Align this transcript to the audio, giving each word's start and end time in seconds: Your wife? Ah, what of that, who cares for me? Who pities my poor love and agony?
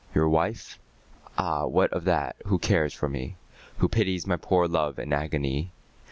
Your 0.15 0.27
wife? 0.27 0.79
Ah, 1.37 1.67
what 1.67 1.93
of 1.93 2.05
that, 2.05 2.35
who 2.47 2.57
cares 2.57 2.91
for 2.91 3.07
me? 3.07 3.37
Who 3.77 3.87
pities 3.87 4.25
my 4.25 4.35
poor 4.37 4.67
love 4.67 4.97
and 4.97 5.13
agony? 5.13 5.73